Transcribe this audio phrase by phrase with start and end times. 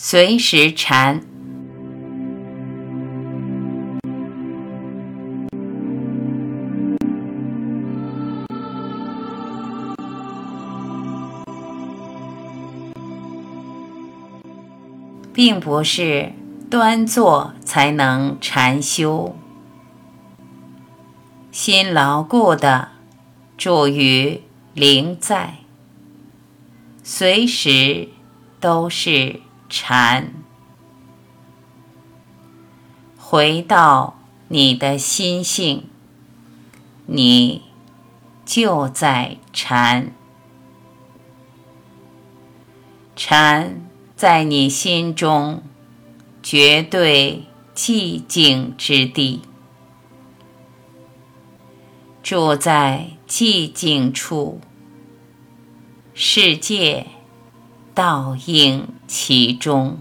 [0.00, 1.20] 随时禅。
[15.34, 16.32] 并不是
[16.70, 19.36] 端坐才能禅修，
[21.50, 22.88] 心牢固的
[23.56, 24.42] 住于
[24.74, 25.58] 灵在，
[27.02, 28.08] 随时
[28.58, 30.32] 都是禅。
[33.16, 34.18] 回到
[34.48, 35.84] 你的心性，
[37.06, 37.62] 你
[38.44, 40.12] 就在禅，
[43.14, 43.82] 禅。
[44.16, 45.62] 在你心中，
[46.42, 49.42] 绝对寂静之地，
[52.20, 54.60] 住在寂静处，
[56.14, 57.06] 世界
[57.98, 59.98] 倒映其中，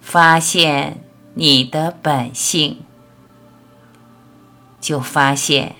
[0.00, 2.78] 发现你的本性，
[4.80, 5.76] 就发现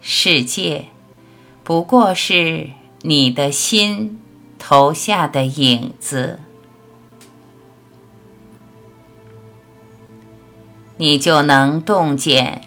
[0.00, 0.86] 世界
[1.62, 2.70] 不过是
[3.02, 4.18] 你的心。
[4.58, 6.40] 投下的影子，
[10.96, 12.62] 你就能洞见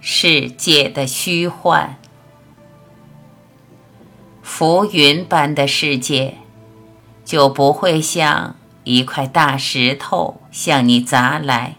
[0.00, 1.98] 世界的虚幻。
[4.58, 6.38] 浮云般的世界，
[7.24, 11.76] 就不会像一块大石头向你砸来，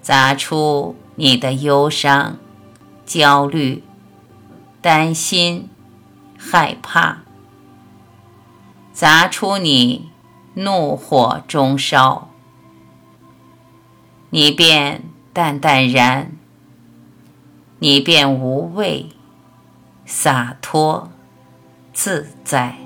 [0.00, 2.38] 砸出你的忧伤、
[3.04, 3.84] 焦虑、
[4.80, 5.68] 担心、
[6.38, 7.18] 害怕。
[8.94, 10.08] 砸出你
[10.54, 12.30] 怒火中烧，
[14.30, 15.02] 你便
[15.34, 16.32] 淡淡然，
[17.80, 19.10] 你便无畏、
[20.06, 21.10] 洒脱、
[21.94, 22.76] 自在。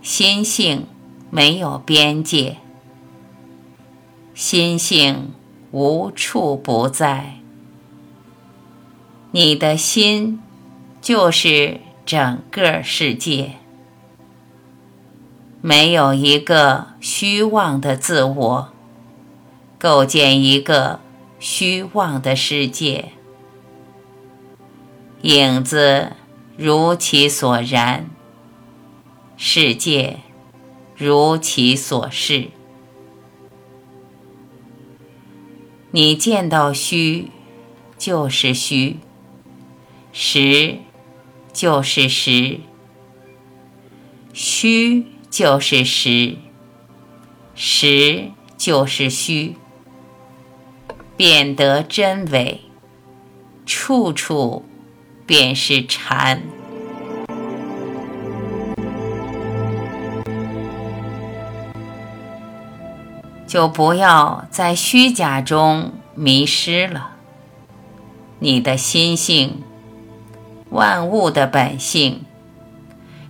[0.00, 0.86] 心性
[1.30, 2.56] 没有边界，
[4.34, 5.32] 心性
[5.70, 7.34] 无处不在。
[9.30, 10.40] 你的心
[11.00, 13.52] 就是整个世界，
[15.60, 18.72] 没有一个虚妄的自我，
[19.78, 20.98] 构建一个
[21.40, 23.06] 虚妄的世界。
[25.22, 26.12] 影子
[26.56, 28.08] 如其所然，
[29.36, 30.20] 世界
[30.96, 32.50] 如其所示。
[35.90, 37.30] 你见到虚，
[37.98, 38.98] 就是虚。
[40.12, 40.78] 实
[41.52, 42.60] 就是实，
[44.32, 46.36] 虚就是实，
[47.54, 49.54] 实就是虚，
[51.22, 52.62] 辨得真伪，
[53.66, 54.64] 处处
[55.26, 56.40] 便是禅。
[63.46, 67.10] 就不要在虚假中迷失了，
[68.38, 69.62] 你的心性。
[70.70, 72.24] 万物的本性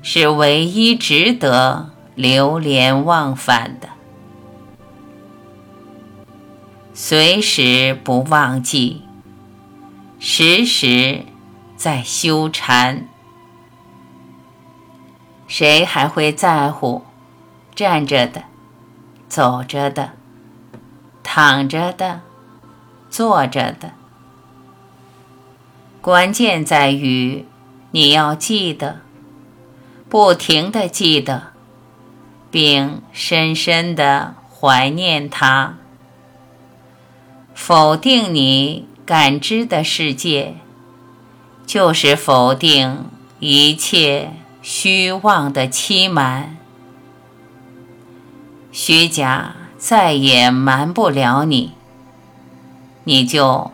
[0.01, 3.89] 是唯一值得流连忘返的，
[6.93, 9.03] 随时不忘记，
[10.19, 11.25] 时时
[11.77, 13.09] 在修禅。
[15.47, 17.05] 谁还会在乎
[17.75, 18.45] 站着的、
[19.29, 20.13] 走着的、
[21.23, 22.21] 躺着的、
[23.09, 23.93] 坐着的？
[26.01, 27.47] 关键在于，
[27.91, 29.01] 你要记得，
[30.09, 31.53] 不停的记得，
[32.51, 35.77] 并深深的怀念它。
[37.63, 40.55] 否定你感知的世界，
[41.67, 43.05] 就是否定
[43.39, 44.33] 一切
[44.63, 46.57] 虚妄的欺瞒。
[48.73, 51.73] 虚假再也瞒不了你，
[53.05, 53.71] 你就。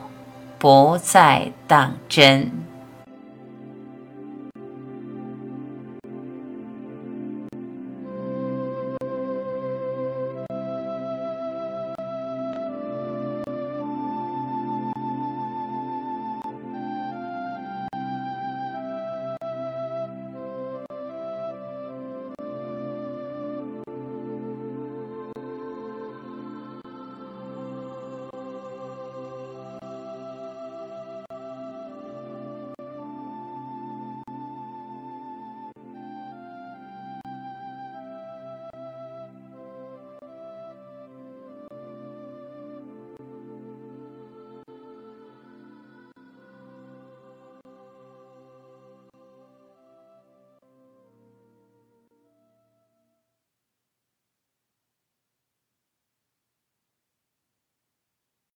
[0.59, 2.66] 不再当真。